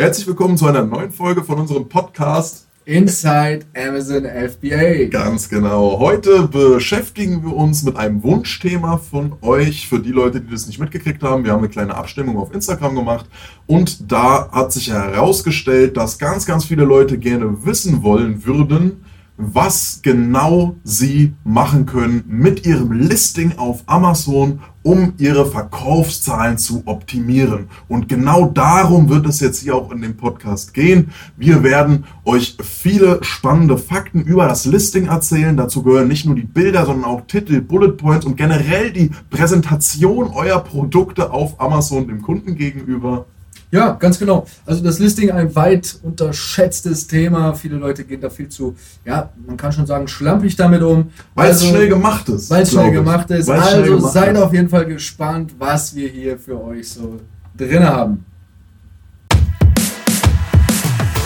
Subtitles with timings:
[0.00, 5.06] Herzlich willkommen zu einer neuen Folge von unserem Podcast Inside Amazon FBA.
[5.06, 5.98] Ganz genau.
[5.98, 9.88] Heute beschäftigen wir uns mit einem Wunschthema von euch.
[9.88, 12.94] Für die Leute, die das nicht mitgekriegt haben, wir haben eine kleine Abstimmung auf Instagram
[12.94, 13.26] gemacht
[13.66, 19.04] und da hat sich herausgestellt, dass ganz, ganz viele Leute gerne wissen wollen würden,
[19.36, 27.68] was genau sie machen können mit ihrem Listing auf Amazon, um ihre Verkaufszahlen zu optimieren.
[27.88, 31.10] Und genau darum wird es jetzt hier auch in dem Podcast gehen.
[31.36, 35.58] Wir werden euch viele spannende Fakten über das Listing erzählen.
[35.58, 40.28] Dazu gehören nicht nur die Bilder, sondern auch Titel, Bullet Points und generell die Präsentation
[40.28, 43.26] eurer Produkte auf Amazon dem Kunden gegenüber.
[43.70, 44.46] Ja, ganz genau.
[44.64, 47.54] Also das Listing ein weit unterschätztes Thema.
[47.54, 51.10] Viele Leute gehen da viel zu, ja, man kann schon sagen, schlampig damit um.
[51.34, 52.48] Weil also, es schnell gemacht ist.
[52.48, 53.46] Weil es schnell gemacht ist.
[53.46, 57.20] Weil's also seid auf jeden Fall gespannt, was wir hier für euch so
[57.56, 58.24] drin haben.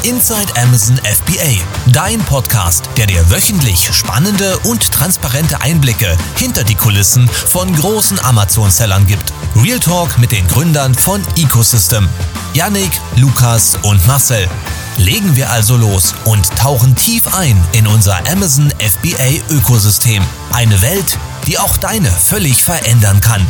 [0.05, 7.29] Inside Amazon FBA, dein Podcast, der dir wöchentlich spannende und transparente Einblicke hinter die Kulissen
[7.29, 9.33] von großen Amazon-Sellern gibt.
[9.55, 12.09] Real Talk mit den Gründern von Ecosystem.
[12.53, 14.49] Yannick, Lukas und Marcel.
[14.97, 20.25] Legen wir also los und tauchen tief ein in unser Amazon FBA Ökosystem.
[20.53, 21.17] Eine Welt,
[21.47, 23.47] die auch deine völlig verändern kann.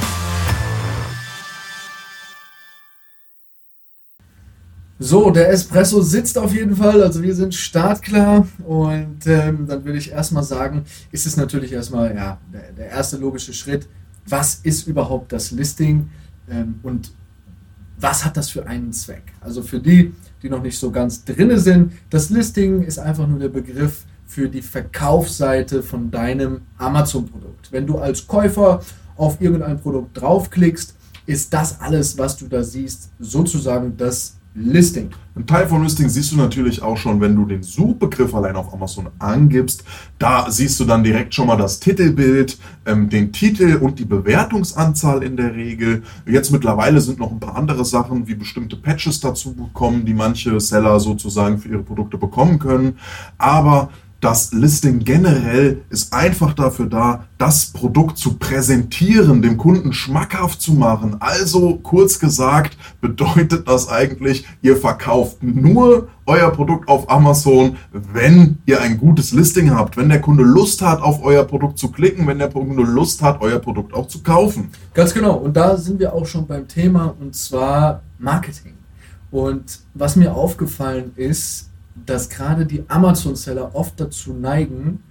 [5.05, 9.99] So, der Espresso sitzt auf jeden Fall, also wir sind startklar und ähm, dann würde
[9.99, 13.89] ich erstmal sagen, ist es natürlich erstmal ja, der, der, erste logische Schritt,
[14.29, 16.09] was ist überhaupt das Listing
[16.49, 17.11] ähm, und
[17.99, 19.25] was hat das für einen Zweck?
[19.41, 23.41] Also für die, die noch nicht so ganz drinne sind, das Listing ist einfach nur
[23.41, 27.73] der Begriff für die Verkaufsseite von deinem Amazon-Produkt.
[27.73, 28.81] Wenn du als Käufer
[29.17, 30.95] auf irgendein Produkt draufklickst,
[31.27, 35.11] ist das alles, was du da siehst, sozusagen das Listing.
[35.35, 38.73] Ein Teil von Listing siehst du natürlich auch schon, wenn du den Suchbegriff allein auf
[38.75, 39.83] Amazon angibst.
[40.19, 45.23] Da siehst du dann direkt schon mal das Titelbild, ähm, den Titel und die Bewertungsanzahl
[45.23, 46.03] in der Regel.
[46.27, 50.61] Jetzt mittlerweile sind noch ein paar andere Sachen wie bestimmte Patches dazu gekommen, die manche
[50.61, 52.99] Seller sozusagen für ihre Produkte bekommen können.
[53.39, 53.89] Aber
[54.23, 60.75] das Listing generell ist einfach dafür da, das Produkt zu präsentieren, dem Kunden schmackhaft zu
[60.75, 61.17] machen.
[61.19, 68.81] Also kurz gesagt bedeutet das eigentlich, ihr verkauft nur euer Produkt auf Amazon, wenn ihr
[68.81, 72.39] ein gutes Listing habt, wenn der Kunde Lust hat, auf euer Produkt zu klicken, wenn
[72.39, 74.71] der Kunde Lust hat, euer Produkt auch zu kaufen.
[74.95, 75.35] Ganz genau.
[75.35, 78.75] Und da sind wir auch schon beim Thema und zwar Marketing.
[79.33, 81.72] Und was mir aufgefallen ist,
[82.07, 85.03] dass gerade die Amazon-Seller oft dazu neigen,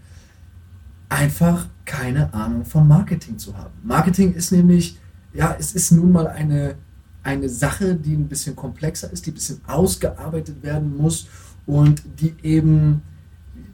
[1.10, 3.74] einfach keine Ahnung vom Marketing zu haben.
[3.84, 4.98] Marketing ist nämlich,
[5.34, 6.76] ja, es ist nun mal eine,
[7.24, 11.28] eine Sache, die ein bisschen komplexer ist, die ein bisschen ausgearbeitet werden muss
[11.66, 13.02] und die eben,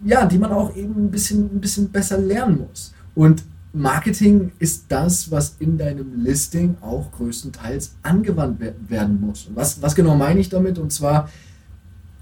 [0.04, 2.94] ja, die man auch eben ein bisschen, ein bisschen besser lernen muss.
[3.14, 9.46] Und Marketing ist das, was in deinem Listing auch größtenteils angewandt werden muss.
[9.46, 10.80] Und was, was genau meine ich damit?
[10.80, 11.30] Und zwar,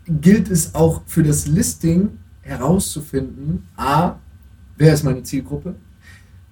[0.07, 2.09] gilt es auch für das Listing
[2.41, 4.15] herauszufinden, a,
[4.77, 5.75] wer ist meine Zielgruppe,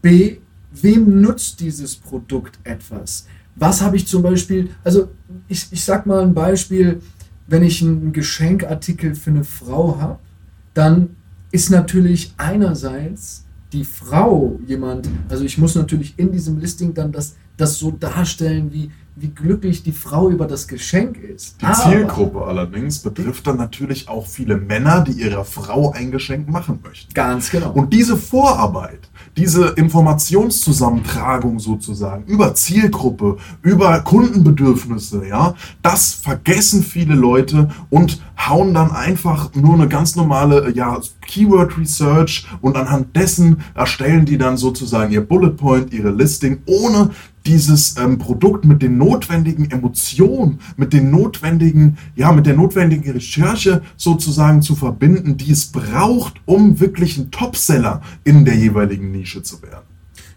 [0.01, 0.37] b,
[0.71, 3.27] wem nutzt dieses Produkt etwas.
[3.55, 5.09] Was habe ich zum Beispiel, also
[5.47, 7.01] ich, ich sag mal ein Beispiel,
[7.47, 10.19] wenn ich einen Geschenkartikel für eine Frau habe,
[10.73, 11.15] dann
[11.51, 17.35] ist natürlich einerseits die Frau jemand, also ich muss natürlich in diesem Listing dann das,
[17.57, 21.61] das so darstellen, wie, wie glücklich die Frau über das Geschenk ist.
[21.61, 26.49] Die Aber Zielgruppe allerdings betrifft dann natürlich auch viele Männer, die ihrer Frau ein Geschenk
[26.49, 27.13] machen möchten.
[27.13, 27.71] Ganz genau.
[27.71, 35.53] Und diese Vorarbeit, diese Informationszusammentragung sozusagen über Zielgruppe, über Kundenbedürfnisse, ja,
[35.83, 42.47] das vergessen viele Leute und hauen dann einfach nur eine ganz normale ja, Keyword Research
[42.61, 47.11] und anhand dessen erstellen die dann sozusagen ihr Bullet Point, ihre Listing, ohne
[47.45, 53.81] dieses ähm, Produkt mit den notwendigen Emotionen, mit den notwendigen, ja, mit der notwendigen Recherche
[53.97, 59.61] sozusagen zu verbinden, die es braucht, um wirklich ein Topseller in der jeweiligen Nische zu
[59.61, 59.85] werden.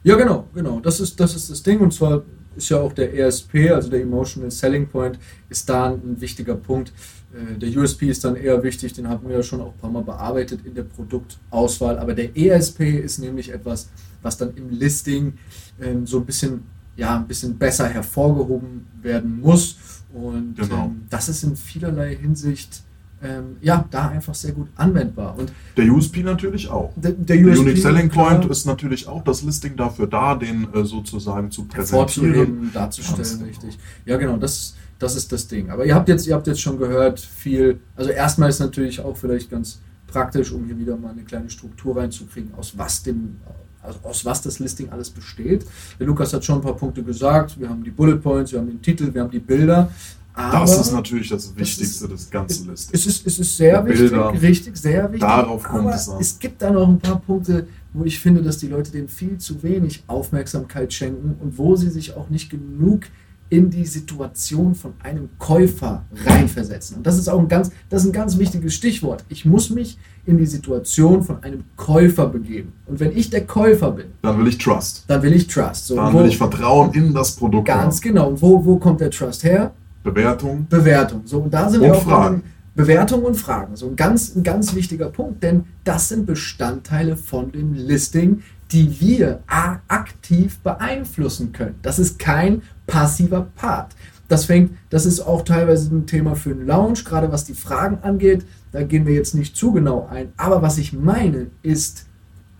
[0.02, 0.80] Ja, genau, genau.
[0.80, 1.80] Das ist, das ist das Ding.
[1.80, 2.22] Und zwar
[2.56, 6.92] ist ja auch der ESP, also der Emotional Selling Point, ist da ein wichtiger Punkt.
[7.34, 9.90] Äh, der USP ist dann eher wichtig, den haben wir ja schon auch ein paar
[9.90, 11.98] Mal bearbeitet in der Produktauswahl.
[11.98, 13.88] Aber der ESP ist nämlich etwas,
[14.22, 15.34] was dann im Listing
[15.80, 16.62] ähm, so ein bisschen
[16.96, 19.78] ja, ein bisschen besser hervorgehoben werden muss.
[20.12, 20.86] Und genau.
[20.86, 22.82] ähm, das ist in vielerlei Hinsicht
[23.22, 25.38] ähm, ja, da einfach sehr gut anwendbar.
[25.38, 26.92] Und der USP natürlich auch.
[26.96, 30.68] Der, der, der Unique Selling Point klar, ist natürlich auch das Listing dafür da, den
[30.74, 32.70] äh, sozusagen zu präsentieren.
[32.72, 33.78] darzustellen, richtig.
[34.04, 34.36] Ja, genau.
[34.36, 35.70] Das, Das ist das Ding.
[35.70, 39.16] Aber ihr habt jetzt, ihr habt jetzt schon gehört, viel, also erstmal ist natürlich auch
[39.16, 43.36] vielleicht ganz praktisch, um hier wieder mal eine kleine Struktur reinzukriegen, aus was dem,
[43.86, 45.64] also aus was das Listing alles besteht.
[45.98, 47.58] Der Lukas hat schon ein paar Punkte gesagt.
[47.58, 49.90] Wir haben die Bullet Points, wir haben den Titel, wir haben die Bilder.
[50.34, 52.90] Aber das ist natürlich das Wichtigste des ganzen Listings.
[52.92, 55.20] Es ist, es ist sehr wichtig, Bilder, richtig, sehr wichtig.
[55.20, 56.20] Darauf kommt es an.
[56.20, 59.38] Es gibt da noch ein paar Punkte, wo ich finde, dass die Leute dem viel
[59.38, 63.04] zu wenig Aufmerksamkeit schenken und wo sie sich auch nicht genug
[63.48, 66.98] in die Situation von einem Käufer reinversetzen.
[66.98, 69.24] Und das ist auch ein ganz, das ist ein ganz wichtiges Stichwort.
[69.28, 72.72] Ich muss mich in die Situation von einem Käufer begeben.
[72.86, 75.04] Und wenn ich der Käufer bin, dann will ich Trust.
[75.06, 75.86] Dann will ich Trust.
[75.86, 77.66] So, dann wo, will ich Vertrauen in das Produkt.
[77.66, 78.02] Ganz haben.
[78.02, 78.28] genau.
[78.30, 79.72] Und wo, wo kommt der Trust her?
[80.02, 80.66] Bewertung.
[80.68, 81.22] Bewertung.
[81.24, 82.42] So, und da sind und wir auch Fragen.
[82.74, 83.74] Bewertung und Fragen.
[83.74, 89.00] So ein ganz, ein ganz wichtiger Punkt, denn das sind Bestandteile von dem Listing, die
[89.00, 91.76] wir aktiv beeinflussen können.
[91.82, 93.94] Das ist kein passiver Part.
[94.28, 97.98] Das fängt, das ist auch teilweise ein Thema für einen Lounge, gerade was die Fragen
[98.02, 98.44] angeht.
[98.72, 100.32] Da gehen wir jetzt nicht zu genau ein.
[100.36, 102.06] Aber was ich meine, ist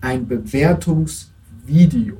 [0.01, 2.15] ein Bewertungsvideo.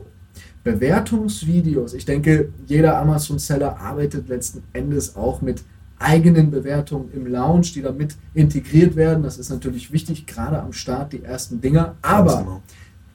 [0.63, 1.93] Bewertungsvideos.
[1.93, 5.63] Ich denke, jeder Amazon-Seller arbeitet letzten Endes auch mit
[5.99, 9.23] eigenen Bewertungen im Lounge, die damit integriert werden.
[9.23, 11.95] Das ist natürlich wichtig, gerade am Start die ersten Dinger.
[12.01, 12.61] Aber genau.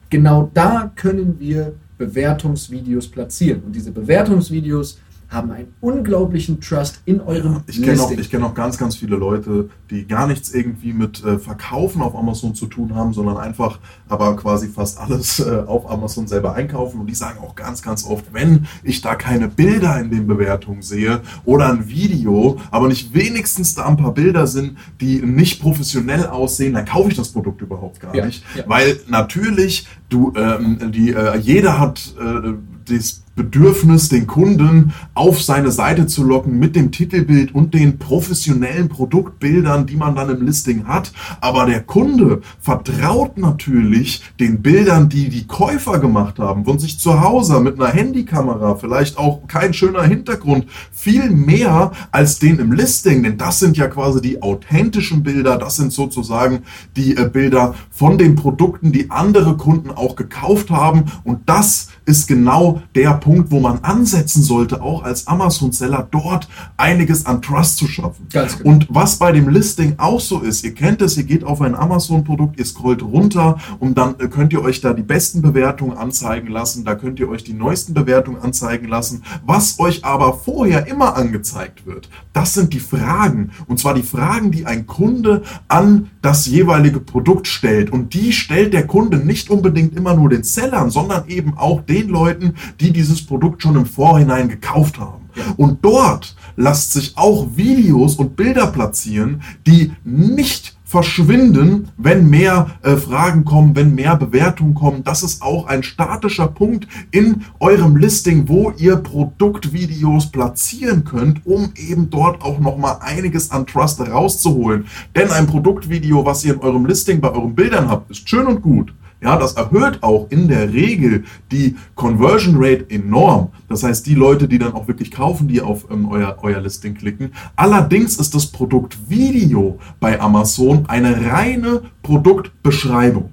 [0.09, 1.75] genau da können wir
[2.05, 3.63] Bewertungsvideos platzieren.
[3.63, 4.99] Und diese Bewertungsvideos
[5.33, 9.15] haben einen unglaublichen Trust in eurem ja, Ich kenne auch, kenn auch ganz, ganz viele
[9.15, 13.79] Leute, die gar nichts irgendwie mit äh, Verkaufen auf Amazon zu tun haben, sondern einfach
[14.07, 16.99] aber quasi fast alles äh, auf Amazon selber einkaufen.
[16.99, 20.81] Und die sagen auch ganz, ganz oft, wenn ich da keine Bilder in den Bewertungen
[20.81, 26.27] sehe oder ein Video, aber nicht wenigstens da ein paar Bilder sind, die nicht professionell
[26.27, 28.43] aussehen, dann kaufe ich das Produkt überhaupt gar ja, nicht.
[28.55, 28.63] Ja.
[28.67, 32.53] Weil natürlich, du, ähm, die, äh, jeder hat äh,
[32.85, 38.89] das Bedürfnis, den Kunden auf seine Seite zu locken mit dem Titelbild und den professionellen
[38.89, 41.11] Produktbildern, die man dann im Listing hat.
[41.41, 47.21] Aber der Kunde vertraut natürlich den Bildern, die die Käufer gemacht haben, von sich zu
[47.21, 53.23] Hause mit einer Handykamera, vielleicht auch kein schöner Hintergrund, viel mehr als den im Listing,
[53.23, 56.59] denn das sind ja quasi die authentischen Bilder, das sind sozusagen
[56.95, 61.05] die äh, Bilder von den Produkten, die andere Kunden auch gekauft haben.
[61.23, 67.25] Und das ist genau der Punkt, wo man ansetzen sollte, auch als Amazon-Seller, dort einiges
[67.25, 68.27] an Trust zu schaffen.
[68.33, 68.69] Ganz genau.
[68.69, 71.73] Und was bei dem Listing auch so ist, ihr kennt es, ihr geht auf ein
[71.73, 76.83] Amazon-Produkt, ihr scrollt runter und dann könnt ihr euch da die besten Bewertungen anzeigen lassen,
[76.83, 79.23] da könnt ihr euch die neuesten Bewertungen anzeigen lassen.
[79.45, 83.51] Was euch aber vorher immer angezeigt wird, das sind die Fragen.
[83.67, 87.91] Und zwar die Fragen, die ein Kunde an das jeweilige Produkt stellt.
[87.91, 92.09] Und die stellt der Kunde nicht unbedingt immer nur den Sellern, sondern eben auch den
[92.09, 95.29] Leuten, die dieses Produkt schon im Vorhinein gekauft haben.
[95.57, 102.97] Und dort lasst sich auch Videos und Bilder platzieren, die nicht verschwinden, wenn mehr äh,
[102.97, 105.03] Fragen kommen, wenn mehr Bewertungen kommen.
[105.03, 111.71] Das ist auch ein statischer Punkt in eurem Listing, wo ihr Produktvideos platzieren könnt, um
[111.75, 114.85] eben dort auch noch mal einiges an Trust rauszuholen.
[115.15, 118.61] Denn ein Produktvideo, was ihr in eurem Listing bei euren Bildern habt, ist schön und
[118.61, 118.93] gut.
[119.23, 123.49] Ja, das erhöht auch in der Regel die Conversion Rate enorm.
[123.69, 126.93] Das heißt, die Leute, die dann auch wirklich kaufen, die auf ähm, euer, euer Listing
[126.93, 127.31] klicken.
[127.55, 133.31] Allerdings ist das Produktvideo bei Amazon eine reine Produktbeschreibung.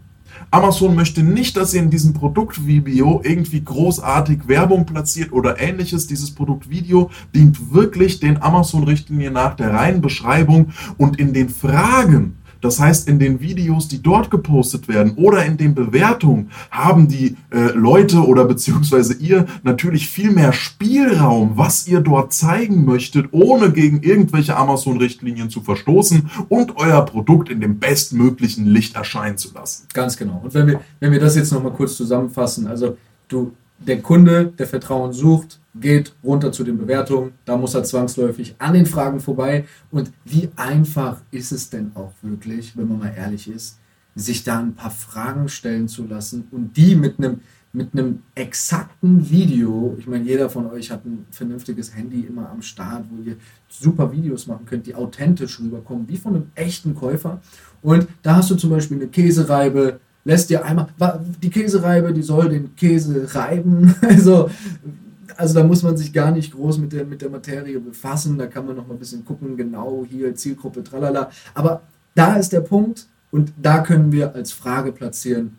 [0.53, 6.09] Amazon möchte nicht, dass ihr in diesem Produktvideo irgendwie großartig Werbung platziert oder ähnliches.
[6.09, 12.79] Dieses Produktvideo dient wirklich den Amazon-Richtlinien nach der reinen Beschreibung und in den Fragen das
[12.79, 17.71] heißt, in den Videos, die dort gepostet werden oder in den Bewertungen haben die äh,
[17.73, 24.02] Leute oder beziehungsweise ihr natürlich viel mehr Spielraum, was ihr dort zeigen möchtet, ohne gegen
[24.02, 29.87] irgendwelche Amazon-Richtlinien zu verstoßen und euer Produkt in dem bestmöglichen Licht erscheinen zu lassen.
[29.93, 30.40] Ganz genau.
[30.43, 32.97] Und wenn wir, wenn wir das jetzt nochmal kurz zusammenfassen, also
[33.29, 38.55] du, der Kunde, der Vertrauen sucht, geht runter zu den Bewertungen, da muss er zwangsläufig
[38.59, 39.65] an den Fragen vorbei.
[39.91, 43.79] Und wie einfach ist es denn auch wirklich, wenn man mal ehrlich ist,
[44.15, 47.41] sich da ein paar Fragen stellen zu lassen und die mit einem
[47.73, 52.63] mit einem exakten Video, ich meine, jeder von euch hat ein vernünftiges Handy immer am
[52.63, 53.37] Start, wo ihr
[53.69, 57.41] super Videos machen könnt, die authentisch rüberkommen, wie von einem echten Käufer.
[57.81, 60.89] Und da hast du zum Beispiel eine Käsereibe, lässt dir einmal,
[61.43, 63.95] die Käsereibe, die soll den Käse reiben.
[64.03, 64.50] Also
[65.41, 68.37] also da muss man sich gar nicht groß mit der, mit der Materie befassen.
[68.37, 71.31] Da kann man noch mal ein bisschen gucken, genau hier Zielgruppe, tralala.
[71.55, 71.83] Aber
[72.15, 75.57] da ist der Punkt und da können wir als Frage platzieren,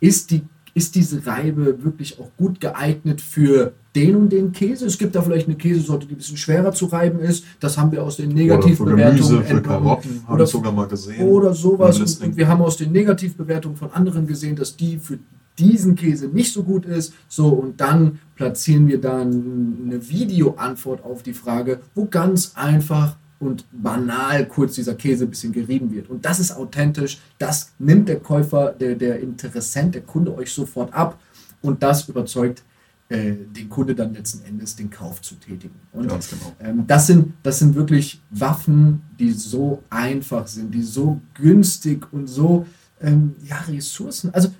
[0.00, 0.42] ist, die,
[0.74, 4.86] ist diese Reibe wirklich auch gut geeignet für den und den Käse.
[4.86, 7.44] Es gibt da vielleicht eine Käsesorte, die ein bisschen schwerer zu reiben ist.
[7.58, 9.04] Das haben wir aus den Negativbewertungen.
[9.04, 11.28] Oder für Gemüse, für Karotten, habe ich sogar mal gesehen.
[11.28, 11.98] Oder sowas.
[11.98, 15.18] Und, und wir haben aus den Negativbewertungen von anderen gesehen, dass die für
[15.58, 17.12] diesen Käse nicht so gut ist.
[17.28, 23.64] So, und dann platzieren wir dann eine Videoantwort auf die Frage, wo ganz einfach und
[23.72, 26.08] banal kurz dieser Käse ein bisschen gerieben wird.
[26.08, 30.92] Und das ist authentisch, das nimmt der Käufer, der, der Interessent, der Kunde euch sofort
[30.92, 31.18] ab
[31.62, 32.62] und das überzeugt
[33.08, 35.74] äh, den Kunde dann letzten Endes den Kauf zu tätigen.
[35.92, 36.52] Und Ganz genau.
[36.60, 42.26] ähm, das, sind, das sind wirklich Waffen, die so einfach sind, die so günstig und
[42.26, 42.66] so
[43.00, 44.32] ähm, ja, Ressourcen.
[44.34, 44.50] Also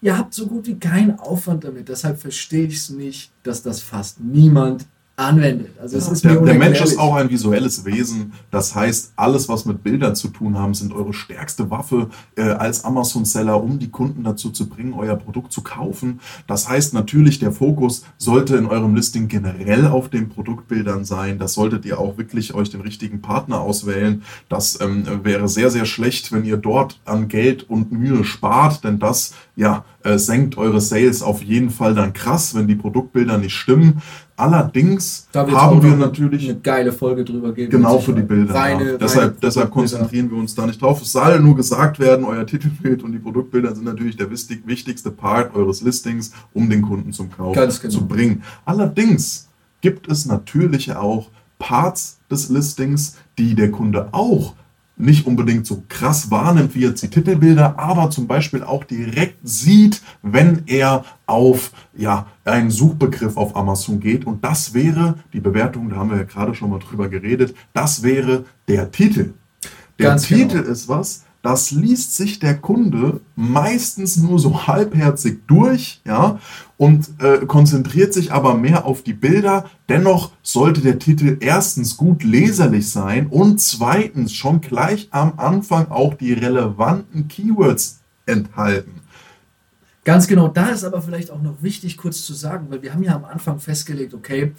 [0.00, 1.88] ihr habt so gut wie keinen Aufwand damit.
[1.88, 5.70] Deshalb verstehe ich es nicht, dass das fast niemand anwendet.
[5.80, 8.34] Also es ist der, der Mensch ist auch ein visuelles Wesen.
[8.50, 12.84] Das heißt, alles, was mit Bildern zu tun haben, sind eure stärkste Waffe äh, als
[12.84, 16.20] Amazon-Seller, um die Kunden dazu zu bringen, euer Produkt zu kaufen.
[16.46, 21.38] Das heißt natürlich, der Fokus sollte in eurem Listing generell auf den Produktbildern sein.
[21.38, 24.22] Das solltet ihr auch wirklich euch den richtigen Partner auswählen.
[24.50, 28.98] Das ähm, wäre sehr, sehr schlecht, wenn ihr dort an Geld und Mühe spart, denn
[28.98, 33.54] das ja, äh, senkt eure Sales auf jeden Fall dann krass, wenn die Produktbilder nicht
[33.54, 34.02] stimmen.
[34.36, 37.70] Allerdings haben wir natürlich eine geile Folge drüber geben.
[37.70, 38.20] Genau für die.
[38.20, 38.54] Bilder.
[38.54, 38.98] Reine, ja.
[38.98, 41.00] deshalb, deshalb konzentrieren wir uns da nicht drauf.
[41.00, 45.10] Es soll nur gesagt werden, euer Titelbild und die Produktbilder sind natürlich der wichtig, wichtigste
[45.10, 47.70] Part eures Listings, um den Kunden zum Kauf genau.
[47.70, 48.42] zu bringen.
[48.66, 49.48] Allerdings
[49.80, 54.54] gibt es natürlich auch Parts des Listings, die der Kunde auch
[54.96, 60.00] nicht unbedingt so krass wahrnimmt wie jetzt die Titelbilder, aber zum Beispiel auch direkt sieht,
[60.22, 64.26] wenn er auf ja, einen Suchbegriff auf Amazon geht.
[64.26, 68.02] Und das wäre, die Bewertung, da haben wir ja gerade schon mal drüber geredet, das
[68.02, 69.34] wäre der Titel.
[69.98, 70.70] Der Ganz Titel genau.
[70.70, 76.40] ist was, das liest sich der Kunde meistens nur so halbherzig durch, ja,
[76.76, 79.70] und äh, konzentriert sich aber mehr auf die Bilder.
[79.88, 86.14] Dennoch sollte der Titel erstens gut leserlich sein und zweitens schon gleich am Anfang auch
[86.14, 89.02] die relevanten Keywords enthalten.
[90.02, 93.04] Ganz genau, da ist aber vielleicht auch noch wichtig kurz zu sagen, weil wir haben
[93.04, 94.50] ja am Anfang festgelegt, okay,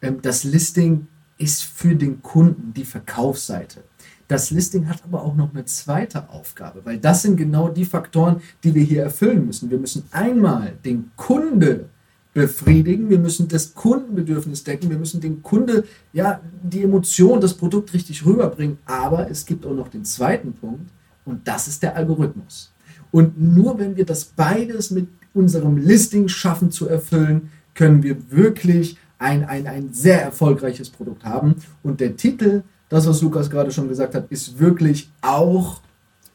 [0.00, 1.06] ähm, das Listing
[1.38, 3.84] ist für den Kunden die Verkaufsseite.
[4.32, 8.40] Das Listing hat aber auch noch eine zweite Aufgabe, weil das sind genau die Faktoren,
[8.64, 9.70] die wir hier erfüllen müssen.
[9.70, 11.90] Wir müssen einmal den Kunde
[12.32, 15.84] befriedigen, wir müssen das Kundenbedürfnis decken, wir müssen den Kunde
[16.14, 20.90] ja die Emotion, das Produkt richtig rüberbringen, aber es gibt auch noch den zweiten Punkt
[21.26, 22.72] und das ist der Algorithmus.
[23.10, 28.96] Und nur wenn wir das beides mit unserem Listing schaffen zu erfüllen, können wir wirklich
[29.18, 31.56] ein, ein, ein sehr erfolgreiches Produkt haben.
[31.82, 32.62] Und der Titel,
[32.92, 35.80] das was Lukas gerade schon gesagt hat, ist wirklich auch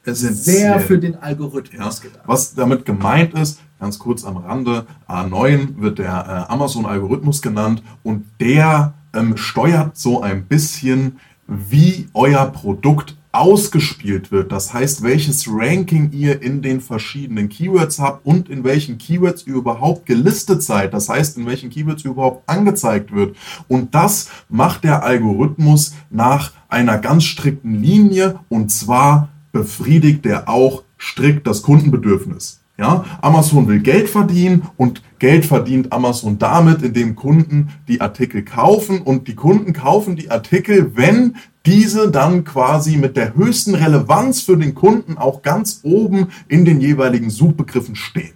[0.04, 2.24] sehr für den Algorithmus Ja, gedacht.
[2.26, 8.24] was damit gemeint ist, ganz kurz am Rande, A9 wird der äh, Amazon-Algorithmus genannt und
[8.40, 14.52] der ähm, steuert so ein bisschen, wie euer Produkt ausgespielt wird.
[14.52, 19.54] Das heißt, welches Ranking ihr in den verschiedenen Keywords habt und in welchen Keywords ihr
[19.54, 20.94] überhaupt gelistet seid.
[20.94, 23.36] Das heißt, in welchen Keywords ihr überhaupt angezeigt wird.
[23.68, 30.82] Und das macht der Algorithmus nach einer ganz strikten Linie und zwar befriedigt er auch
[30.98, 32.60] strikt das Kundenbedürfnis.
[32.76, 39.02] Ja, Amazon will Geld verdienen und Geld verdient Amazon damit, indem Kunden die Artikel kaufen
[39.02, 41.34] und die Kunden kaufen die Artikel, wenn
[41.68, 46.80] diese dann quasi mit der höchsten Relevanz für den Kunden auch ganz oben in den
[46.80, 48.32] jeweiligen Suchbegriffen stehen.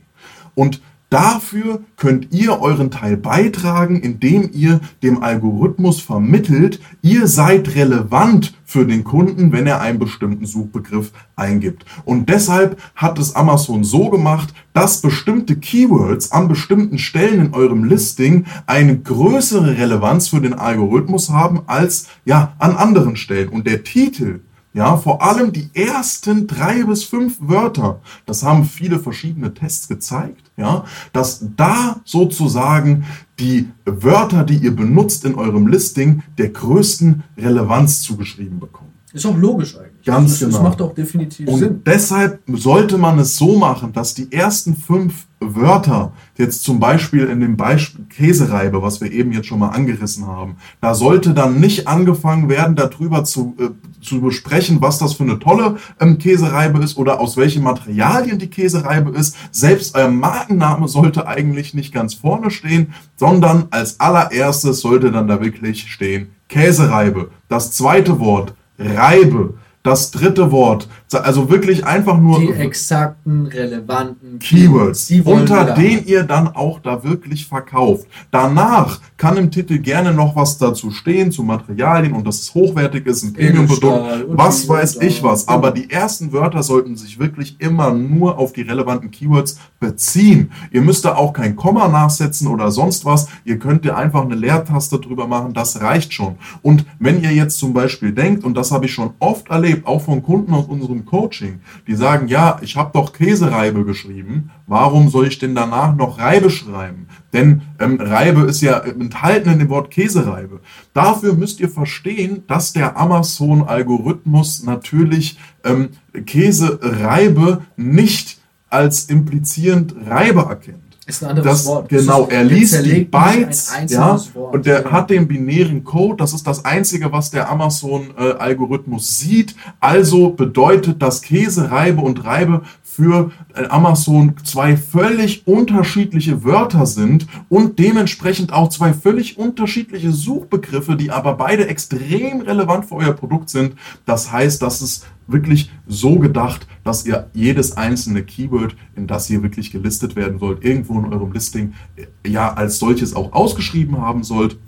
[0.55, 0.83] Und
[1.13, 8.87] Dafür könnt ihr euren Teil beitragen, indem ihr dem Algorithmus vermittelt, ihr seid relevant für
[8.87, 11.85] den Kunden, wenn er einen bestimmten Suchbegriff eingibt.
[12.07, 17.85] Und deshalb hat es Amazon so gemacht, dass bestimmte Keywords an bestimmten Stellen in eurem
[17.85, 23.51] Listing eine größere Relevanz für den Algorithmus haben als ja an anderen Stellen.
[23.51, 24.41] Und der Titel
[24.75, 30.51] ja, vor allem die ersten drei bis fünf Wörter, das haben viele verschiedene Tests gezeigt,
[30.57, 33.05] ja, dass da sozusagen
[33.39, 38.93] die Wörter, die ihr benutzt in eurem Listing, der größten Relevanz zugeschrieben bekommen.
[39.13, 40.07] Ist auch logisch eigentlich.
[40.07, 40.53] Ganz das, genau.
[40.53, 41.83] Das macht auch definitiv Und Sinn.
[41.85, 47.41] deshalb sollte man es so machen, dass die ersten fünf Wörter, jetzt zum Beispiel in
[47.41, 51.89] dem Beispiel Käsereibe, was wir eben jetzt schon mal angerissen haben, da sollte dann nicht
[51.89, 53.71] angefangen werden, darüber zu, äh,
[54.01, 58.51] zu besprechen, was das für eine tolle ähm, Käsereibe ist oder aus welchen Materialien die
[58.51, 59.37] Käsereibe ist.
[59.51, 65.41] Selbst euer Markenname sollte eigentlich nicht ganz vorne stehen, sondern als allererstes sollte dann da
[65.41, 67.31] wirklich stehen Käsereibe.
[67.49, 69.55] Das zweite Wort Reibe.
[69.83, 76.49] Das dritte Wort Also wirklich einfach nur die exakten, relevanten Keywords, unter denen ihr dann
[76.49, 78.07] auch da wirklich verkauft.
[78.31, 83.07] Danach kann im Titel gerne noch was dazu stehen, zu Materialien und dass es hochwertig
[83.07, 85.49] ist, ein Premium-Produkt, was weiß ich was.
[85.49, 90.51] Aber die ersten Wörter sollten sich wirklich immer nur auf die relevanten Keywords beziehen.
[90.71, 93.29] Ihr müsst da auch kein Komma nachsetzen oder sonst was.
[93.45, 96.37] Ihr könnt ihr einfach eine Leertaste drüber machen, das reicht schon.
[96.63, 100.03] Und wenn ihr jetzt zum Beispiel denkt, und das habe ich schon oft erlebt, auch
[100.03, 105.27] von Kunden aus unserem Coaching, die sagen, ja, ich habe doch Käsereibe geschrieben, warum soll
[105.27, 107.07] ich denn danach noch Reibe schreiben?
[107.33, 110.61] Denn ähm, Reibe ist ja enthalten in dem Wort Käsereibe.
[110.93, 115.91] Dafür müsst ihr verstehen, dass der Amazon-Algorithmus natürlich ähm,
[116.27, 120.82] Käsereibe nicht als implizierend Reibe erkennt.
[121.05, 121.89] Ist ein anderes das, Wort.
[121.89, 124.55] Genau, er liest die Bytes, ja, Wort.
[124.55, 124.91] und der Ja.
[124.93, 129.57] hat den binären Code, das ist das Einzige, was der Amazon-Algorithmus sieht.
[129.81, 132.63] Also bedeutet das Käse, Reibe und Reibe
[132.95, 140.97] für äh, Amazon zwei völlig unterschiedliche Wörter sind und dementsprechend auch zwei völlig unterschiedliche Suchbegriffe,
[140.97, 143.75] die aber beide extrem relevant für euer Produkt sind.
[144.05, 149.43] Das heißt, das ist wirklich so gedacht, dass ihr jedes einzelne Keyword, in das ihr
[149.43, 154.23] wirklich gelistet werden sollt, irgendwo in eurem Listing äh, ja als solches auch ausgeschrieben haben
[154.23, 154.59] sollt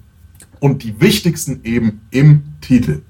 [0.60, 3.02] und die wichtigsten eben im Titel.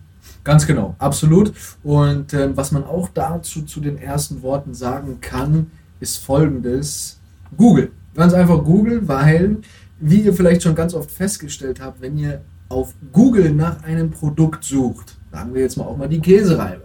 [0.45, 1.53] Ganz genau, absolut.
[1.83, 5.71] Und ähm, was man auch dazu zu den ersten Worten sagen kann,
[6.01, 7.19] ist folgendes.
[7.57, 7.91] Google.
[8.15, 9.59] Ganz einfach Google, weil,
[9.99, 14.65] wie ihr vielleicht schon ganz oft festgestellt habt, wenn ihr auf Google nach einem Produkt
[14.65, 16.85] sucht, sagen wir jetzt mal auch mal die Käsereibe,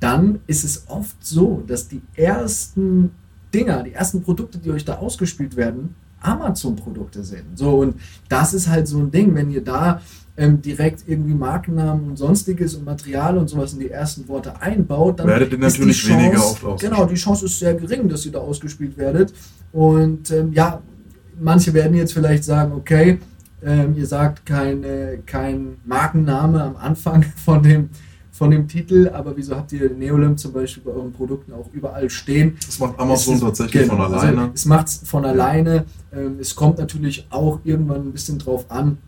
[0.00, 3.10] dann ist es oft so, dass die ersten
[3.52, 7.56] Dinger, die ersten Produkte, die euch da ausgespielt werden, Amazon-Produkte sind.
[7.56, 7.96] So, und
[8.28, 10.00] das ist halt so ein Ding, wenn ihr da
[10.38, 15.18] ähm, direkt irgendwie Markennamen und sonstiges und Material und sowas in die ersten Worte einbaut,
[15.18, 16.92] dann Werdet ihr natürlich weniger Chance- oft ausgespielt.
[16.92, 19.34] Genau, die Chance ist sehr gering, dass ihr da ausgespielt werdet.
[19.72, 20.80] Und ähm, ja,
[21.40, 23.18] manche werden jetzt vielleicht sagen, okay,
[23.64, 27.90] ähm, ihr sagt keine, kein Markenname am Anfang von dem,
[28.30, 32.08] von dem Titel, aber wieso habt ihr Neolim zum Beispiel bei euren Produkten auch überall
[32.08, 32.56] stehen?
[32.64, 34.40] Das macht Amazon Es tatsächlich genau, von alleine.
[34.42, 35.84] Also es macht es von alleine.
[36.12, 38.98] Ähm, es kommt natürlich auch irgendwann ein bisschen drauf an,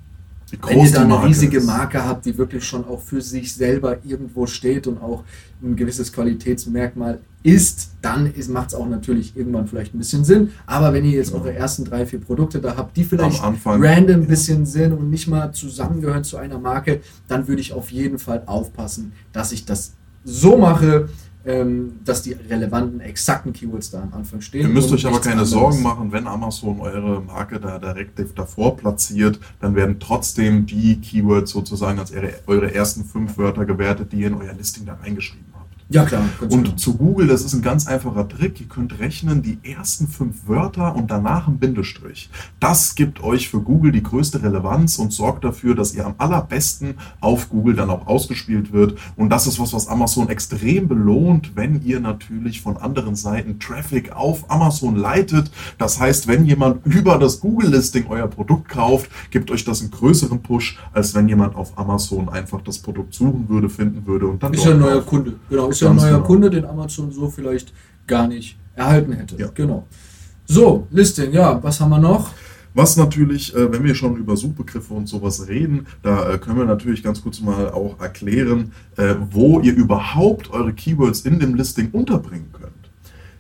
[0.67, 1.67] wenn ihr da eine Marke riesige ist.
[1.67, 5.25] Marke habt, die wirklich schon auch für sich selber irgendwo steht und auch
[5.63, 10.51] ein gewisses Qualitätsmerkmal ist, dann macht es auch natürlich irgendwann vielleicht ein bisschen Sinn.
[10.67, 14.17] Aber wenn ihr jetzt eure ersten drei, vier Produkte da habt, die vielleicht Anfang, random
[14.17, 14.29] ein ja.
[14.29, 18.43] bisschen sind und nicht mal zusammengehören zu einer Marke, dann würde ich auf jeden Fall
[18.47, 21.09] aufpassen, dass ich das so mache,
[21.45, 24.63] ähm, dass die relevanten, exakten Keywords da am Anfang stehen.
[24.63, 25.51] Ihr müsst euch aber keine anderes.
[25.51, 31.53] Sorgen machen, wenn Amazon eure Marke da direkt davor platziert, dann werden trotzdem die Keywords
[31.53, 35.47] sozusagen als eure, eure ersten fünf Wörter gewertet, die ihr in euer Listing da reingeschrieben
[35.47, 35.50] habt.
[35.93, 36.23] Ja, klar.
[36.41, 36.69] ganz genau.
[36.71, 38.61] Und zu Google, das ist ein ganz einfacher Trick.
[38.61, 42.31] Ihr könnt rechnen die ersten fünf Wörter und danach ein Bindestrich.
[42.61, 46.95] Das gibt euch für Google die größte Relevanz und sorgt dafür, dass ihr am allerbesten
[47.21, 48.99] auf Google dann auch ausgespielt wird.
[49.17, 54.13] Und das ist was, was Amazon extrem belohnt, wenn ihr natürlich von anderen Seiten Traffic
[54.13, 55.51] auf Amazon leitet.
[55.77, 60.41] Das heißt, wenn jemand über das Google-Listing euer Produkt kauft, gibt euch das einen größeren
[60.41, 64.55] Push, als wenn jemand auf Amazon einfach das Produkt suchen würde, finden würde und dann
[64.55, 65.07] Ist ja ein neuer kauft.
[65.09, 65.33] Kunde.
[65.49, 66.27] Genau, ist ja ein neuer genau.
[66.27, 67.73] Kunde, den Amazon so vielleicht
[68.07, 69.37] gar nicht erhalten hätte.
[69.37, 69.49] Ja.
[69.55, 69.87] Genau.
[70.47, 72.31] So, Listing, ja, was haben wir noch?
[72.75, 76.65] Was natürlich, äh, wenn wir schon über Suchbegriffe und sowas reden, da äh, können wir
[76.65, 81.91] natürlich ganz kurz mal auch erklären, äh, wo ihr überhaupt eure Keywords in dem Listing
[81.91, 82.71] unterbringen könnt.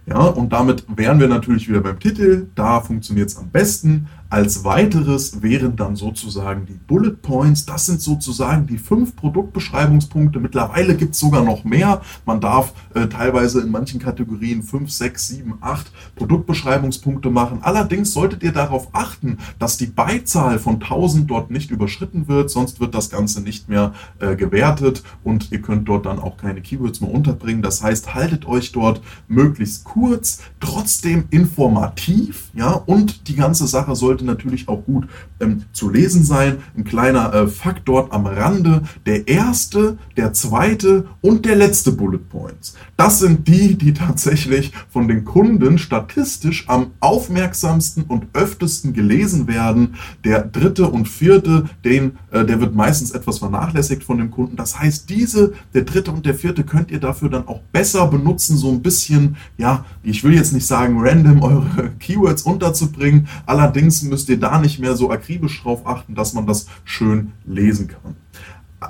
[0.06, 2.46] Ja, und damit wären wir natürlich wieder beim Titel.
[2.56, 4.08] Da funktioniert es am besten.
[4.30, 7.66] Als weiteres wären dann sozusagen die Bullet Points.
[7.66, 10.38] Das sind sozusagen die fünf Produktbeschreibungspunkte.
[10.38, 12.00] Mittlerweile gibt es sogar noch mehr.
[12.24, 17.58] Man darf äh, teilweise in manchen Kategorien fünf, sechs, sieben, acht Produktbeschreibungspunkte machen.
[17.62, 22.50] Allerdings solltet ihr darauf achten, dass die Beizahl von 1000 dort nicht überschritten wird.
[22.50, 26.60] Sonst wird das Ganze nicht mehr äh, gewertet und ihr könnt dort dann auch keine
[26.60, 27.62] Keywords mehr unterbringen.
[27.62, 34.19] Das heißt, haltet euch dort möglichst kurz, trotzdem informativ, ja, und die ganze Sache sollte
[34.24, 35.08] natürlich auch gut
[35.40, 36.58] ähm, zu lesen sein.
[36.76, 38.82] Ein kleiner äh, Fakt dort am Rande.
[39.06, 42.74] Der erste, der zweite und der letzte Bullet Points.
[42.96, 49.94] Das sind die, die tatsächlich von den Kunden statistisch am aufmerksamsten und öftesten gelesen werden.
[50.24, 54.56] Der dritte und vierte, den, äh, der wird meistens etwas vernachlässigt von dem Kunden.
[54.56, 58.56] Das heißt, diese, der dritte und der vierte, könnt ihr dafür dann auch besser benutzen,
[58.56, 63.28] so ein bisschen, ja, ich will jetzt nicht sagen, random eure Keywords unterzubringen.
[63.46, 67.88] Allerdings müsst ihr da nicht mehr so akribisch drauf achten, dass man das schön lesen
[67.88, 68.16] kann.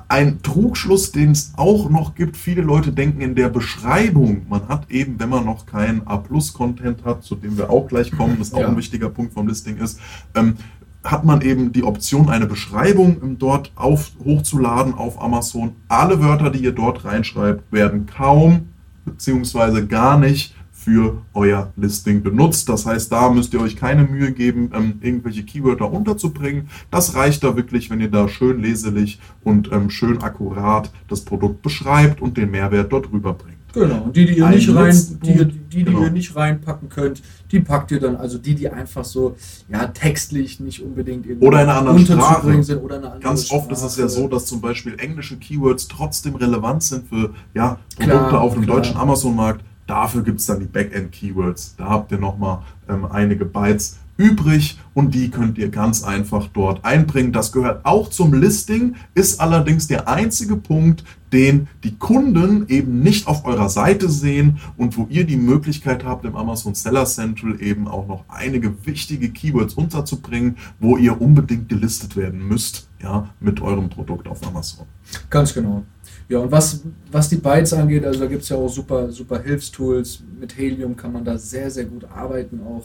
[0.08, 4.90] ein Trugschluss, den es auch noch gibt, viele Leute denken in der Beschreibung, man hat
[4.90, 8.60] eben, wenn man noch keinen A-Plus-Content hat, zu dem wir auch gleich kommen, das auch
[8.60, 8.68] ja.
[8.68, 10.00] ein wichtiger Punkt vom Listing ist,
[10.34, 10.56] ähm,
[11.02, 15.72] hat man eben die Option, eine Beschreibung dort auf, hochzuladen auf Amazon.
[15.88, 18.68] Alle Wörter, die ihr dort reinschreibt, werden kaum
[19.04, 22.68] beziehungsweise gar nicht für euer Listing benutzt.
[22.68, 26.68] Das heißt, da müsst ihr euch keine Mühe geben, ähm, irgendwelche Keywörter unterzubringen.
[26.90, 31.62] Das reicht da wirklich, wenn ihr da schön leselig und ähm, schön akkurat das Produkt
[31.62, 33.60] beschreibt und den Mehrwert dort rüberbringt.
[33.72, 36.02] Genau, die, die ihr nicht rein, die, die, die, genau.
[36.02, 39.36] ihr nicht reinpacken könnt, die packt ihr dann, also die, die einfach so,
[39.68, 42.62] ja, textlich nicht unbedingt oder in einer anderen Sprache.
[42.64, 43.60] sind oder eine andere Ganz Sprache.
[43.60, 47.78] oft ist es ja so, dass zum Beispiel englische Keywords trotzdem relevant sind für ja,
[47.96, 48.76] Produkte klar, auf dem klar.
[48.78, 49.64] deutschen Amazon-Markt.
[49.90, 51.74] Dafür gibt es dann die Backend-Keywords.
[51.76, 56.84] Da habt ihr nochmal ähm, einige Bytes übrig und die könnt ihr ganz einfach dort
[56.84, 57.32] einbringen.
[57.32, 63.26] Das gehört auch zum Listing, ist allerdings der einzige Punkt, den die Kunden eben nicht
[63.26, 67.88] auf eurer Seite sehen und wo ihr die Möglichkeit habt, im Amazon Seller Central eben
[67.88, 73.88] auch noch einige wichtige Keywords unterzubringen, wo ihr unbedingt gelistet werden müsst, ja, mit eurem
[73.88, 74.86] Produkt auf Amazon.
[75.30, 75.82] Ganz genau.
[76.30, 79.42] Ja, und was, was die Bytes angeht, also da gibt es ja auch super, super
[79.42, 80.22] Hilfstools.
[80.38, 82.84] Mit Helium kann man da sehr, sehr gut arbeiten auch.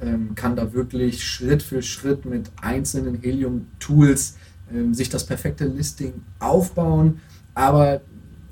[0.00, 4.36] Ähm, kann da wirklich Schritt für Schritt mit einzelnen Helium-Tools
[4.72, 7.20] ähm, sich das perfekte Listing aufbauen.
[7.52, 8.00] Aber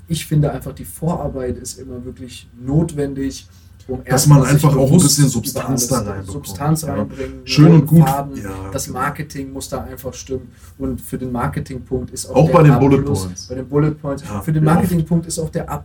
[0.09, 3.47] ich finde einfach, die Vorarbeit ist immer wirklich notwendig
[3.87, 6.45] um dass man einfach auch ein bisschen Substanz da reinbekommt.
[6.45, 8.07] Substanz reinbringen, schön und gut.
[8.07, 8.99] Farben, ja, das genau.
[8.99, 10.49] Marketing muss da einfach stimmen.
[10.77, 13.47] Und für den Marketingpunkt ist auch, auch bei den Bullet Points.
[13.47, 14.23] Bei den Bullet Points.
[14.23, 15.83] Ja, für den Marketingpunkt ist auch der A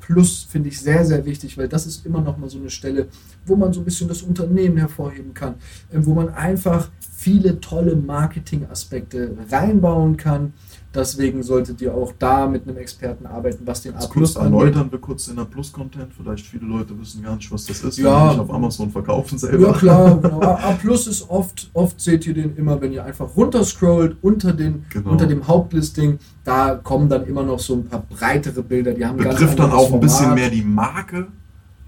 [0.49, 3.09] finde ich sehr, sehr wichtig, weil das ist immer noch mal so eine Stelle,
[3.45, 5.55] wo man so ein bisschen das Unternehmen hervorheben kann,
[5.93, 10.53] ähm, wo man einfach viele tolle Marketingaspekte reinbauen kann
[10.95, 14.99] Deswegen solltet ihr auch da mit einem Experten arbeiten, was den A Plus erläutern wir
[14.99, 16.15] kurz in der Plus-Content.
[16.17, 19.37] Vielleicht viele Leute wissen gar nicht, was das ist, ja, wenn nicht auf Amazon verkaufen
[19.37, 19.67] selber.
[19.67, 20.41] Ja klar, genau.
[20.41, 24.87] A Plus ist oft, oft seht ihr den immer, wenn ihr einfach runterscrollt unter, den,
[24.89, 25.11] genau.
[25.11, 26.19] unter dem Hauptlisting.
[26.45, 28.95] Da kommen dann immer noch so ein paar breitere Bilder.
[28.95, 31.27] Die haben Betrifft dann auch ein bisschen mehr die Marke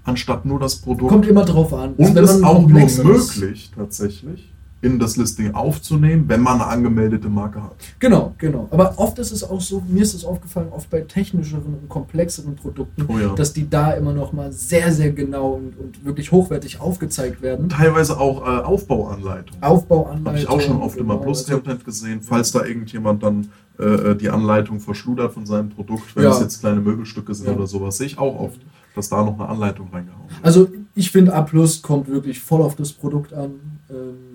[0.03, 1.09] anstatt nur das Produkt.
[1.09, 1.93] Kommt immer drauf an.
[1.93, 7.61] Und ist auch nur möglich tatsächlich in das Listing aufzunehmen, wenn man eine angemeldete Marke
[7.61, 7.75] hat.
[7.99, 8.67] Genau, genau.
[8.71, 12.55] Aber oft ist es auch so, mir ist es aufgefallen, oft bei technischeren und komplexeren
[12.55, 13.35] Produkten, oh ja.
[13.35, 17.69] dass die da immer noch mal sehr, sehr genau und, und wirklich hochwertig aufgezeigt werden.
[17.69, 19.61] Teilweise auch äh, Aufbauanleitungen.
[19.61, 20.25] Aufbauanleitungen.
[20.25, 24.15] Habe ich auch schon oft genau, im Plus-Content gesehen, falls da irgendjemand dann äh, äh,
[24.15, 26.31] die Anleitung verschludert von seinem Produkt, wenn ja.
[26.31, 27.53] es jetzt kleine Möbelstücke sind ja.
[27.53, 28.59] oder sowas, sehe ich auch oft,
[28.95, 30.39] dass da noch eine Anleitung reingehauen wird.
[30.43, 33.79] Also ich finde A Plus kommt wirklich voll auf das Produkt an.
[33.89, 34.30] Ähm,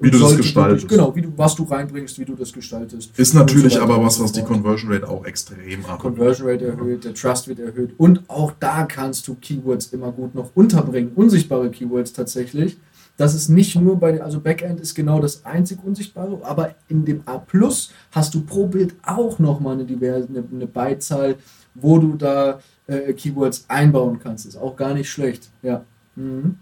[0.00, 0.88] wie du das gestaltest.
[0.88, 3.18] genau, wie du, was du reinbringst, wie du das gestaltest.
[3.18, 6.00] Ist natürlich so aber was, was die Conversion Rate auch extrem abhält.
[6.00, 10.34] Conversion Rate erhöht, der Trust wird erhöht und auch da kannst du Keywords immer gut
[10.34, 12.78] noch unterbringen, unsichtbare Keywords tatsächlich.
[13.20, 17.20] Das ist nicht nur bei, also Backend ist genau das einzig Unsichtbare, aber in dem
[17.26, 21.36] A Plus hast du pro Bild auch nochmal eine, diverse, eine, eine Beizahl,
[21.74, 24.46] wo du da äh, Keywords einbauen kannst.
[24.46, 25.50] Ist auch gar nicht schlecht.
[25.62, 25.84] Ja,
[26.16, 26.56] mhm.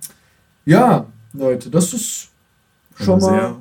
[0.65, 2.31] ja Leute, das ist
[3.05, 3.31] schon mal.
[3.31, 3.57] Sehr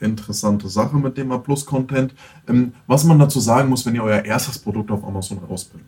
[0.00, 2.14] interessante Sache mit dem A-Plus-Content.
[2.48, 5.84] Ähm, was man dazu sagen muss, wenn ihr euer erstes Produkt auf Amazon rausbringt,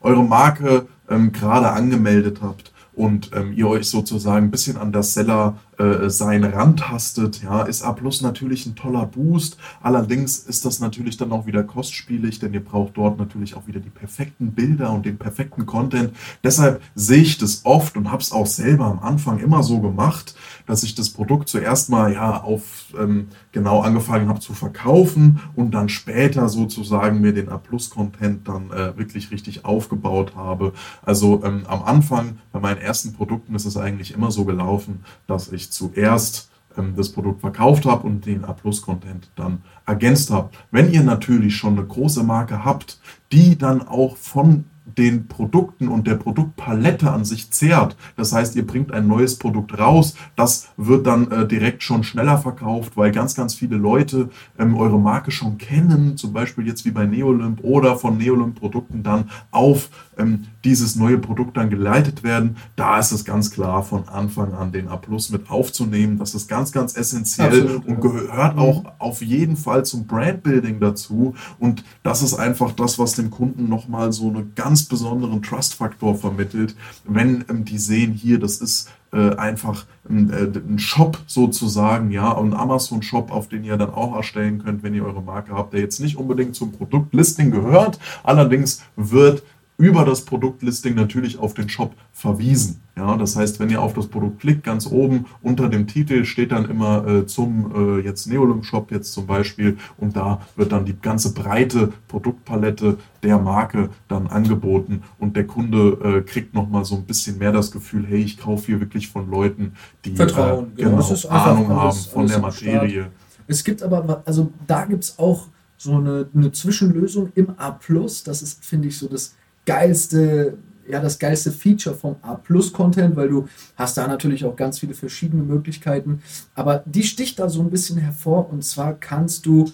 [0.00, 5.14] eure Marke ähm, gerade angemeldet habt und ähm, ihr euch sozusagen ein bisschen an das
[5.14, 9.58] Seller äh, sein rantastet, ja, ist A Plus natürlich ein toller Boost.
[9.80, 13.80] Allerdings ist das natürlich dann auch wieder kostspielig, denn ihr braucht dort natürlich auch wieder
[13.80, 16.12] die perfekten Bilder und den perfekten Content.
[16.42, 20.34] Deshalb sehe ich das oft und habe es auch selber am Anfang immer so gemacht,
[20.66, 25.72] dass ich das Produkt zuerst mal ja auf ähm, genau angefangen habe zu verkaufen und
[25.72, 30.72] dann später sozusagen mir den A Plus Content dann äh, wirklich richtig aufgebaut habe.
[31.02, 35.52] Also ähm, am Anfang bei meinen ersten Produkten ist es eigentlich immer so gelaufen, dass
[35.52, 40.50] ich zuerst ähm, das Produkt verkauft habe und den A-Plus-Content dann ergänzt habe.
[40.70, 43.00] Wenn ihr natürlich schon eine große Marke habt,
[43.32, 44.64] die dann auch von
[44.96, 47.96] den Produkten und der Produktpalette an sich zehrt.
[48.16, 52.38] Das heißt, ihr bringt ein neues Produkt raus, das wird dann äh, direkt schon schneller
[52.38, 56.90] verkauft, weil ganz, ganz viele Leute ähm, eure Marke schon kennen, zum Beispiel jetzt wie
[56.90, 62.56] bei Neolymp oder von Neolymp-Produkten dann auf ähm, dieses neue Produkt dann geleitet werden.
[62.76, 66.18] Da ist es ganz klar von Anfang an den A Plus mit aufzunehmen.
[66.18, 68.62] Das ist ganz, ganz essentiell Absolut, und gehört ja.
[68.62, 71.34] auch auf jeden Fall zum Brandbuilding dazu.
[71.58, 76.74] Und das ist einfach das, was dem Kunden nochmal so einen ganz besonderen Trust-Faktor vermittelt,
[77.04, 82.36] wenn ähm, die sehen hier, das ist äh, einfach ein, äh, ein Shop sozusagen, ja,
[82.36, 85.80] ein Amazon-Shop, auf den ihr dann auch erstellen könnt, wenn ihr eure Marke habt, der
[85.80, 87.98] jetzt nicht unbedingt zum Produktlisting gehört.
[88.22, 89.42] Allerdings wird
[89.78, 92.80] über das Produktlisting natürlich auf den Shop verwiesen.
[92.96, 96.50] Ja, das heißt, wenn ihr auf das Produkt klickt, ganz oben unter dem Titel steht
[96.50, 100.84] dann immer äh, zum äh, jetzt Neolum Shop jetzt zum Beispiel und da wird dann
[100.84, 106.84] die ganze breite Produktpalette der Marke dann angeboten und der Kunde äh, kriegt noch mal
[106.84, 110.72] so ein bisschen mehr das Gefühl, hey, ich kaufe hier wirklich von Leuten, die Vertrauen,
[110.76, 112.72] äh, genau, ja, Ahnung haben alles, von alles der Start.
[112.72, 113.06] Materie.
[113.46, 117.78] Es gibt aber, also da gibt es auch so eine, eine Zwischenlösung im A.
[118.24, 119.36] Das ist, finde ich, so das
[119.68, 120.56] geilste,
[120.88, 125.42] ja, das geilste Feature vom A-Plus-Content, weil du hast da natürlich auch ganz viele verschiedene
[125.42, 126.22] Möglichkeiten.
[126.54, 129.70] Aber die sticht da so ein bisschen hervor und zwar kannst du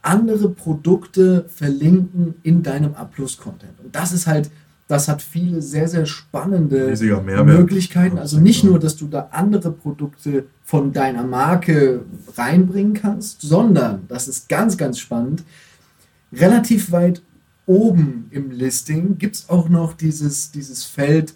[0.00, 3.80] andere Produkte verlinken in deinem A-Plus-Content.
[3.82, 4.48] Und das ist halt,
[4.86, 6.86] das hat viele sehr, sehr spannende.
[7.44, 8.18] Möglichkeiten.
[8.18, 12.02] Also nicht nur, dass du da andere Produkte von deiner Marke
[12.36, 15.42] reinbringen kannst, sondern, das ist ganz, ganz spannend,
[16.32, 17.22] relativ weit
[17.66, 21.34] oben im Listing gibt es auch noch dieses, dieses Feld,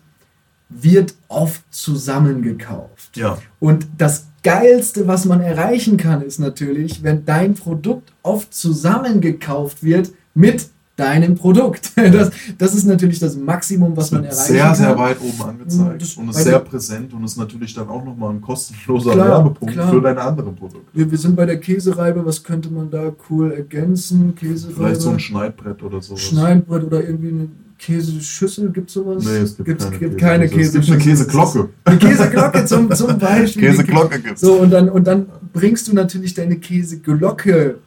[0.68, 3.16] wird oft zusammengekauft.
[3.16, 3.38] Ja.
[3.60, 10.12] Und das Geilste, was man erreichen kann, ist natürlich, wenn dein Produkt oft zusammengekauft wird
[10.34, 11.92] mit deinem Produkt.
[11.96, 14.74] Das, das ist natürlich das Maximum, was Das man erreichen sehr, kann.
[14.74, 18.30] sehr weit oben angezeigt Das- und ist sehr präsent und ist natürlich dann auch nochmal
[18.34, 19.90] ein kostenloser Klar, Werbepunkt klar.
[19.90, 20.86] für deine anderen Produkte.
[20.94, 24.34] Wir, wir sind bei der Käsereibe, was könnte man da cool ergänzen?
[24.34, 26.20] Käsereibe, Vielleicht so ein Schneidbrett oder sowas.
[26.22, 29.24] Schneidbrett oder irgendwie eine Käseschüssel, gibt es sowas?
[29.24, 30.78] Nee, es gibt Gibt's- keine, gibt keine Käse.
[30.78, 31.26] Es gibt eine Käseschüssel.
[31.26, 31.68] Käseglocke.
[31.84, 33.62] Eine Käseglocke zum, zum Beispiel.
[33.70, 34.40] Käseglocke gibt's.
[34.40, 37.78] So, und dann, und dann bringst du natürlich deine Käseglocke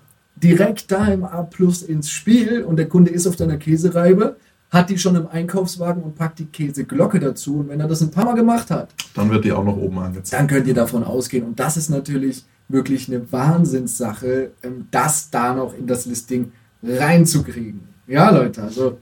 [0.43, 4.38] direkt da im A Plus ins Spiel und der Kunde ist auf deiner Käsereibe,
[4.71, 7.58] hat die schon im Einkaufswagen und packt die Käseglocke dazu.
[7.58, 9.97] Und wenn er das ein paar Mal gemacht hat, Dann wird die auch noch oben
[9.97, 10.39] angezeigt.
[10.39, 11.43] dann könnt ihr davon ausgehen.
[11.45, 16.52] Und das ist natürlich wirklich eine Wahnsinnssache, ähm, das da noch in das Listing
[16.84, 17.82] reinzukriegen.
[18.08, 18.99] Ja, Leute, also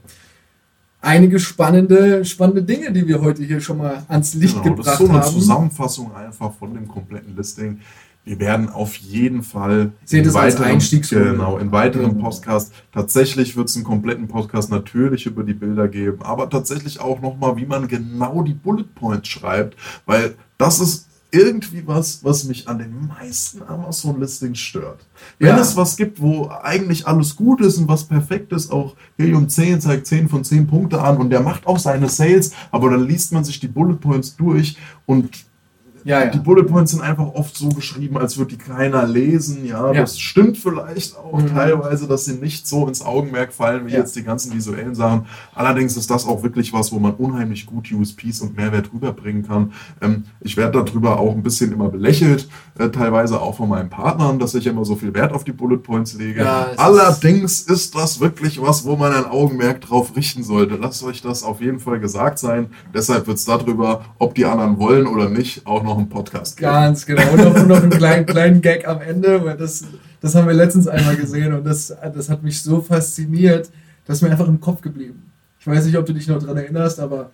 [1.00, 5.00] einige spannende, spannende Dinge, die wir heute hier schon mal ans Licht Genau, das gebracht
[5.00, 5.32] ist so eine haben.
[5.32, 7.80] Zusammenfassung einfach von dem kompletten Listing.
[8.28, 10.78] Wir werden auf jeden Fall Seht als weiteren,
[11.32, 12.24] genau, in weiteren Genau.
[12.24, 17.22] Podcast, tatsächlich wird es einen kompletten Podcast natürlich über die Bilder geben, aber tatsächlich auch
[17.22, 22.68] nochmal, wie man genau die Bullet Points schreibt, weil das ist irgendwie was, was mich
[22.68, 25.06] an den meisten Amazon-Listings stört.
[25.38, 25.60] Wenn Ja.
[25.62, 29.80] es was gibt, wo eigentlich alles gut ist und was perfekt ist, auch Helium 10
[29.80, 33.32] zeigt 10 von 10 Punkte an und der macht auch seine Sales, aber dann liest
[33.32, 35.30] man sich die Bullet Points durch und
[36.04, 36.30] ja, ja.
[36.30, 39.64] die Bullet Points sind einfach oft so geschrieben, als würde die keiner lesen.
[39.64, 40.00] Ja, Ja.
[40.02, 41.48] das stimmt vielleicht auch Mhm.
[41.48, 45.26] teilweise, dass sie nicht so ins Augenmerk fallen wie jetzt die ganzen visuellen Sachen.
[45.54, 49.72] Allerdings ist das auch wirklich was, wo man unheimlich gut USPs und Mehrwert rüberbringen kann.
[50.00, 54.38] Ähm, ich werde darüber auch ein bisschen immer belächelt, äh, teilweise auch von meinen Partnern,
[54.38, 56.40] dass ich immer so viel Wert auf die Bullet Points lege.
[56.40, 60.76] Ja, es ist- Allerdings ist das wirklich was, wo man ein Augenmerk drauf richten sollte.
[60.76, 62.66] Lasst euch das auf jeden Fall gesagt sein.
[62.94, 66.70] Deshalb wird es darüber, ob die anderen wollen oder nicht, auch noch einen Podcast geben.
[66.70, 67.30] Ganz genau.
[67.32, 69.84] Und noch, und noch einen kleinen, kleinen Gag am Ende, weil das,
[70.20, 73.70] das haben wir letztens einmal gesehen und das, das hat mich so fasziniert,
[74.04, 75.30] das ist mir einfach im Kopf geblieben.
[75.60, 77.30] Ich weiß nicht, ob du dich noch daran erinnerst, aber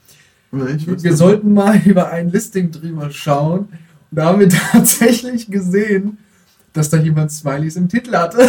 [0.50, 1.16] wir nicht.
[1.16, 3.60] sollten mal über ein Listing drüber schauen.
[3.60, 3.68] Und
[4.10, 6.18] da haben wir tatsächlich gesehen,
[6.72, 8.48] dass da jemand Smileys im Titel hatte.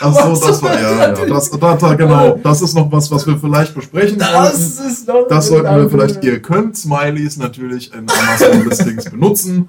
[0.00, 1.26] Ach so, das war ja, ja.
[1.26, 2.38] Das, da, da, genau.
[2.42, 4.90] Das ist noch was, was wir vielleicht besprechen Das sollten.
[4.92, 9.68] ist noch Das sollten wir vielleicht, ihr könnt Smileys natürlich in Amazon Listings benutzen.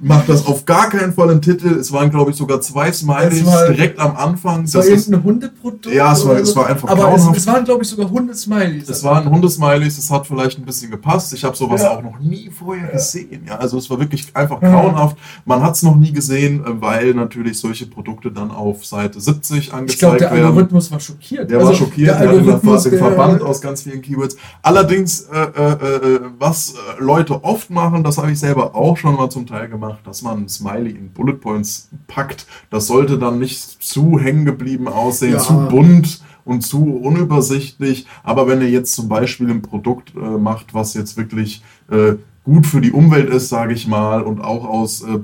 [0.00, 1.68] Macht das auf gar keinen Fall im Titel.
[1.78, 4.64] Es waren, glaube ich, sogar zwei Smileys war- direkt am Anfang.
[4.64, 5.86] Es war Das ist, irgendein Hundeprodukt.
[5.94, 7.36] Ja, es war- es war einfach Aber es, grauenhaft.
[7.38, 8.88] es waren, glaube ich, sogar Hundesmileys.
[8.88, 11.32] es waren Hundesmileys, es hat vielleicht ein bisschen gepasst.
[11.32, 11.90] Ich habe sowas Ja.
[11.96, 13.44] auch noch nie vorher gesehen.
[13.46, 15.16] Ja, also es war wirklich einfach grauenhaft.
[15.44, 19.58] Man hat es noch nie gesehen, äh, weil natürlich solche Produkte dann auf Seite 70
[19.58, 20.44] Ich glaube, angezeigt der werden.
[20.46, 21.48] Algorithmus war schockiert.
[21.50, 24.36] Der Also, war schockiert, der der hat den, der- Verband aus ganz vielen Keywords.
[24.60, 25.72] Allerdings, äh, äh,
[26.16, 29.68] äh, was äh, Leute oft machen, das habe ich selber auch schon mal zum Teil
[29.68, 32.46] gemacht, dass man ein Smiley in Bullet Points packt.
[32.70, 35.38] Das sollte dann nicht zu hängen geblieben aussehen, Ja.
[35.38, 38.06] zu bunt und zu unübersichtlich.
[38.22, 42.66] Aber wenn ihr jetzt zum Beispiel ein Produkt äh, macht, was jetzt wirklich äh, gut
[42.66, 45.18] für die Umwelt ist, sage ich mal, und auch aus äh,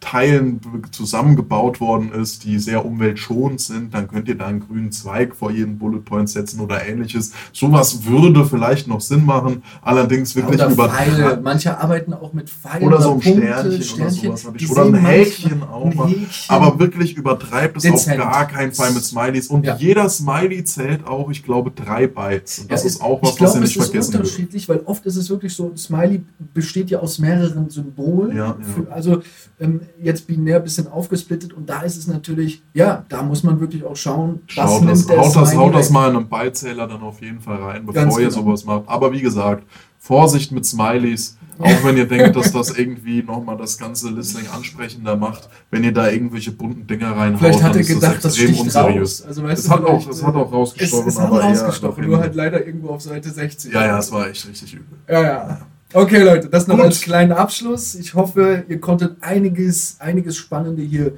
[0.00, 0.60] Teilen
[0.92, 5.50] zusammengebaut worden ist, die sehr umweltschonend sind, dann könnt ihr da einen grünen Zweig vor
[5.50, 7.32] jeden Bullet Point setzen oder ähnliches.
[7.52, 11.38] Sowas würde vielleicht noch Sinn machen, allerdings wirklich oder über Pfeile.
[11.42, 14.28] Manche arbeiten auch mit Pfeilen oder so ein Punkte, Sternchen, Sternchen.
[14.28, 14.54] oder sowas.
[14.62, 14.70] ich.
[14.70, 16.14] Oder ein Häkchen auch mal.
[16.48, 18.20] Aber wirklich übertreibt es Dezent.
[18.22, 19.48] auf gar keinen Fall mit Smileys.
[19.48, 19.76] Und Ja.
[19.76, 22.60] jeder Smiley zählt auch, ich glaube, drei Bytes.
[22.60, 24.24] Und das Ja, ist auch was, ich glaube, was ihr nicht es ist vergessen dürft.
[24.24, 26.22] unterschiedlich, weil oft ist es wirklich so, ein Smiley
[26.54, 28.34] besteht ja aus mehreren Symbolen.
[28.34, 28.56] Ja, ja.
[28.62, 29.22] Für, also
[29.60, 33.60] ähm, jetzt binär ein bisschen aufgesplittet und da ist es natürlich, ja, da muss man
[33.60, 37.02] wirklich auch schauen, was Schaut das, haut das, haut das mal in einem Beizähler dann
[37.02, 38.42] auf jeden Fall rein, bevor Ganz ihr genau.
[38.42, 38.84] sowas macht.
[38.86, 39.64] Aber wie gesagt,
[39.98, 41.36] Vorsicht mit Smileys.
[41.58, 45.92] Auch wenn ihr denkt, dass das irgendwie nochmal das ganze Listening ansprechender macht, wenn ihr
[45.92, 49.22] da irgendwelche bunten Dinger reinhaut, Vielleicht hat er ist gedacht, das extrem sticht raus.
[49.26, 52.06] Also, weißt Es du, hat, auch, es hat auch Es, rausgestochen, es hat aber rausgestochen,
[52.06, 53.74] nur halt leider irgendwo auf Seite 60.
[53.74, 54.98] Ja, ja, es war echt richtig übel.
[55.06, 55.60] Ja, ja.
[55.92, 56.86] Okay, Leute, das noch Gut.
[56.86, 57.96] als kleinen Abschluss.
[57.96, 61.14] Ich hoffe, ihr konntet einiges, einiges Spannende hier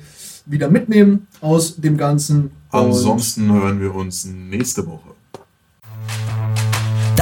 [0.46, 2.50] wieder mitnehmen aus dem Ganzen.
[2.70, 5.10] Ansonsten hören wir uns nächste Woche.